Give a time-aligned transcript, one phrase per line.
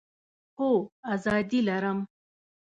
[0.57, 0.71] هو،
[1.13, 1.99] آزادي لرم